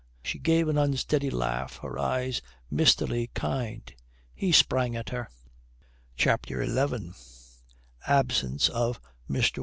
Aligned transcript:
She 0.23 0.39
gave 0.39 0.67
an 0.67 0.79
unsteady 0.79 1.29
laugh, 1.29 1.77
her 1.83 1.99
eyes 1.99 2.41
mistily 2.71 3.29
kind. 3.35 3.93
He 4.33 4.51
sprang 4.51 4.95
at 4.95 5.09
her. 5.09 5.29
CHAPTER 6.17 6.65
XI 6.65 7.11
ABSENCE 8.07 8.69
OF 8.69 8.99
MR. 9.29 9.59